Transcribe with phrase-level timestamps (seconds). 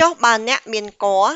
[0.00, 1.28] ចុះបើអ្នកមានគភ៌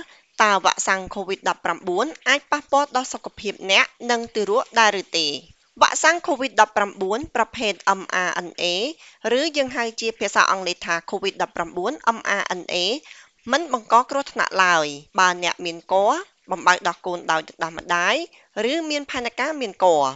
[0.43, 5.27] តើវ៉ាក់សាំង COVID-19 អាចប៉ះពាល់ដល់សុខភាពអ្នក និងទារកដែរឬទេ
[5.83, 8.65] វ៉ាក់សាំង COVID-19 ប្រភេទ mRNA
[9.39, 12.75] ឬយើងហៅជាភាសាអង់គ្លេសថា COVID-19 mRNA
[13.53, 14.87] មិនបង្កគ្រោះថ្នាក់ឡើយ
[15.19, 16.17] បើអ្នកមានគភ៌
[16.51, 18.17] បំបៅដោះកូនដោយទឹកដោះម្ដាយ
[18.73, 20.07] ឬមានផែនការមានគភ៌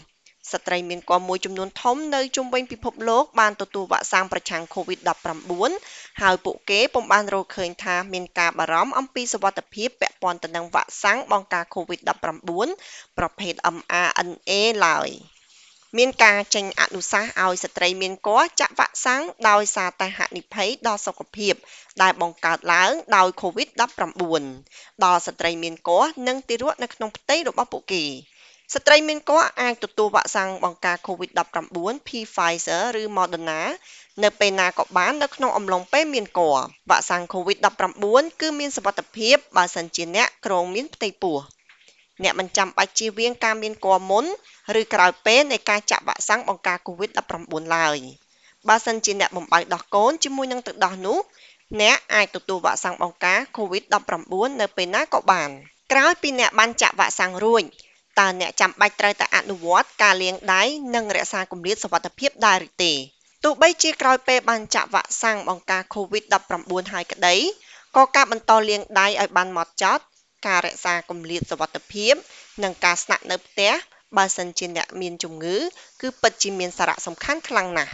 [0.52, 14.52] ស្ត្រីមានគភ៌មួយចំនួនធំនៅជុំវិញពិភពលោកបានទទួលវ៉ាក់សាំងប្រឆាំង COVID-19 ហើយពួកគេពុំបានរកឃើញថាមានការបារម្ភអំពីសុវត្ថិភាពពាក់ព័ន្ធទៅនឹងវ៉ាក់សាំងបង្ការ COVID-19 ប្រភេទ mRNA
[14.86, 15.10] ឡើយ។
[15.96, 21.54] មានការចេញអនុសាសន៍ឲ្យស្ត្រីមានគភ៌ចាក់វ៉ាក់សាំងដោយសារតែហានិភ័យដល់សុខភាព
[22.02, 28.04] ដែលបង្កើតឡើងដោយ COVID-19 ដល់ស្ត្រីមានគភ៌និងទារកនៅក្នុងផ្ទៃរបស់ពួកគេ
[28.74, 31.96] ស្ត្រីមានគភ៌អាចទទួលវ៉ាក់សាំងបង្ការ COVID-19
[32.34, 33.60] Pfizer ឬ Moderna
[34.22, 41.38] នៅពេលណាក៏បាននៅក្នុងអំឡុងពេលមានគភ៌វ៉ាក់សាំង COVID-19 គឺមានសុវត្ថិភាពបើសិនជាអ្នកគ្រងមានផ្ទៃពោះ
[42.22, 44.24] អ្នកមិនចាំបាច់ជៀសវាងការមានគភ៌មុន
[44.80, 47.98] ឬក្រោយពេលនៃការចាក់វ៉ាក់សាំងបង្ការ COVID-19 ឡើយ
[48.68, 51.18] បើសិនជាអ្នកបំបៅដោះកូនជាមួយនឹងទឹកដោះនោះ
[51.80, 55.50] អ្នកអាចទទួលវ៉ាក់សាំងបង្ការ COVID-19 នៅពេលណាក៏បាន
[55.92, 57.64] ក្រោយពីអ្នកបានចាក់វ៉ាក់សាំងរួច
[58.20, 60.62] តើអ្នកចាំបាច់ត្រូវតែអនុវត្តការលាងដៃ
[60.94, 62.92] និងរក្សាគម្លាតសុវត្ថិភាពដែរឬទេ
[63.44, 67.36] ទោះបីជាក្រោយពេលបានចាក់វ៉ាក់សាំងបង្ការ COVID-19 ហើយក្តី
[67.96, 70.04] ក៏ការបន្តលាងដៃឲ្យបានហ្មត់ចត់
[70.46, 72.14] ការរក្សាគម្លាតសុវត្ថិភាព
[72.62, 73.72] និងការស្នាក់នៅផ្ទះ
[74.16, 75.56] បើសិនជាអ្នកមានជំងឺ
[76.00, 77.92] គឺពិតជាមានសារៈសំខាន់ខ្លាំងណាស់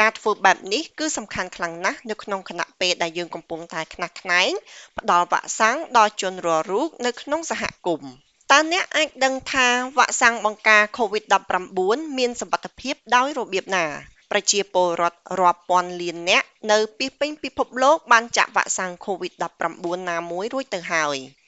[0.00, 4.50] ការធ្វើបែបនេះគឺសំខាន់ខ្លាំងណាស់នៅក្នុងគណៈពេលដែលយើងកំពុងតែខ្នះខ្នែង
[4.98, 8.12] ផ្ដល់វ៉ាក់សាំងដល់ជនរាល់រូបនៅក្នុងសហគមន៍
[8.52, 13.86] តើអ្នកអាចដឹងថាវ៉ាក់សាំងបង្ការ COVID-19 មានសុវត្ថិភាពដោយរបៀបណា
[14.30, 21.16] ប្រជាពលរដ្ឋរាប់ពាន់លាននាក់នៅពីពេញពិភពលោកបានចាក់វ៉ាក់សាំង COVID-19 ណាមួយរួចទៅហើយ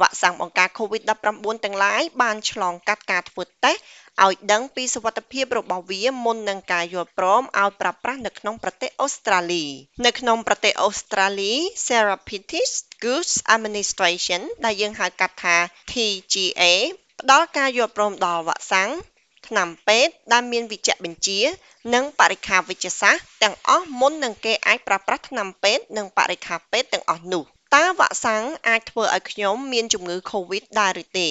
[0.00, 3.80] វ៉ាក់សាំងបង្ការ COVID-19 ទាំងឡាយបានឆ្លងកាត់ការធ្វើតេស្ត
[4.24, 9.64] ឲ្យដឹងពីសុវត្ថិភាពរបស់វាមុននឹងការយល់ព្រមឲ្យប្រើប្រាស់នៅក្នុងប្រទេសអូស្ត្រាលី
[10.06, 11.52] នៅក្នុងប្រទេសអូស្ត្រាលី
[11.86, 12.74] Therapeutics
[13.04, 15.56] Goods Administration ដែលយើងហៅកាត់ថា
[15.92, 16.62] TGA
[17.20, 18.90] ផ្ដល់ការយល់ព្រមដល់វ៉ាក់សាំង
[19.48, 21.40] ថ្នាំពេទ្យដែលមានវិជ្ជបញ្ជា
[21.94, 27.44] និងបរិក្ខារវិទ្យាសាស្ត្រទាំងអស់មុននឹងគេអាចប្រើប្រាស់ថ្នាំពេទ្យនិងបរិក្ខារពេទ្យទាំងអស់នោះ។
[27.76, 31.28] តើវ៉ាក់សាំងអាចធ្វើឲ្យខ្ញុំមានជំងឺ COVID ដែរឬទេ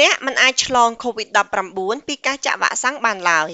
[0.00, 3.50] អ្នកមិនអាចឆ្លង COVID-19 ពីការចាក់វ៉ាក់សាំងបានឡើយ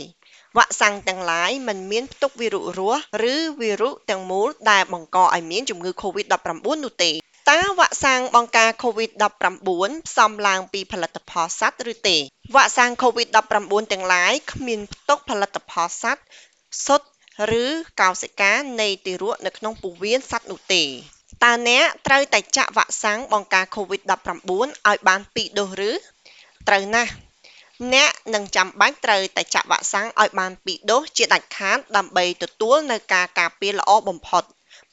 [0.56, 3.02] វ៉ាក់សាំងទាំងឡាយមិនមានផ្ទុកវីរុសរស់
[3.32, 7.10] ឬវីរុសទាំងមូលដែលបង្កឲ្យមានជំងឺ COVID-19 នោះទេ
[7.50, 12.16] តើវ៉ាក់សាំងបង្ការ COVID-19 ផ្សំឡើងពីផលិតផលសត្វឬទេ
[12.54, 16.22] វ៉ាក់សាំង COVID-19 ទាំងឡាយគ្មានផ្ទុកផលិតផលសត្វ
[16.86, 17.08] សុទ្ធ
[17.62, 17.64] ឬ
[18.00, 20.84] កោសិកានៃទារកនៅក្នុងពោះវៀនសត្វនោះទេ
[21.42, 24.50] តើអ្នកត្រូវតែចាក់វ៉ាក់សាំងបង្ការ COVID-19
[24.88, 25.90] ឲ្យបាន2ដូសឬ
[26.68, 27.12] ត្រូវណាស់
[27.94, 34.44] អ្នកនឹងចាំបាច់ត្រូវតែចាក់វ៉ាក់សាំងឲ្យបាន2ដូសជាដាច់ខាតដើម្បីទទួលនៅការការពារល្អបំផុត